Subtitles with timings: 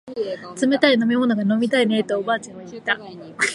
[0.59, 2.97] 冷たい飲み物が飲みたいねえとおばあちゃんは言った